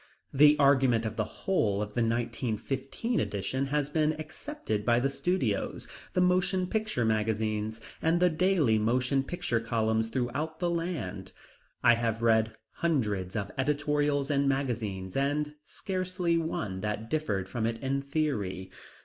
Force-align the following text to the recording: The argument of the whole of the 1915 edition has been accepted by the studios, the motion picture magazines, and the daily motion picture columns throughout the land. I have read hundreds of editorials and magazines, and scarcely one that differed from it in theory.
The 0.33 0.57
argument 0.57 1.05
of 1.05 1.15
the 1.15 1.23
whole 1.45 1.79
of 1.79 1.89
the 1.93 2.01
1915 2.01 3.19
edition 3.19 3.67
has 3.67 3.87
been 3.87 4.15
accepted 4.19 4.83
by 4.83 4.99
the 4.99 5.11
studios, 5.11 5.87
the 6.13 6.21
motion 6.21 6.65
picture 6.65 7.05
magazines, 7.05 7.79
and 8.01 8.19
the 8.19 8.31
daily 8.31 8.79
motion 8.79 9.21
picture 9.23 9.59
columns 9.59 10.07
throughout 10.07 10.57
the 10.57 10.71
land. 10.71 11.33
I 11.83 11.93
have 11.93 12.23
read 12.23 12.55
hundreds 12.71 13.35
of 13.35 13.51
editorials 13.59 14.31
and 14.31 14.49
magazines, 14.49 15.15
and 15.15 15.53
scarcely 15.63 16.35
one 16.35 16.79
that 16.81 17.07
differed 17.07 17.47
from 17.47 17.67
it 17.67 17.77
in 17.83 18.01
theory. 18.01 18.71